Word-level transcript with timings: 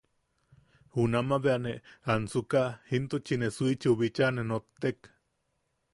Junama 0.95 1.37
bea 1.43 1.57
ne 1.65 1.73
ansuka 2.13 2.61
intuchi 2.97 3.35
ne 3.39 3.47
Suichiu 3.57 3.91
bicha 3.99 4.25
ne 4.31 4.41
nottek. 4.49 4.99